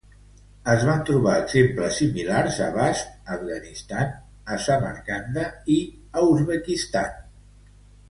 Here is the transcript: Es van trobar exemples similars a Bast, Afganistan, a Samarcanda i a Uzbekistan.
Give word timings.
Es 0.71 0.85
van 0.87 1.03
trobar 1.09 1.33
exemples 1.41 1.99
similars 2.03 2.57
a 2.69 2.71
Bast, 2.79 3.13
Afganistan, 3.37 4.19
a 4.57 4.61
Samarcanda 4.67 5.49
i 5.79 5.81
a 6.11 6.29
Uzbekistan. 6.35 7.19